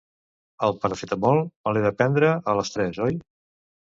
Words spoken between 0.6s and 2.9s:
El Paracetamol me l'he de prendre a les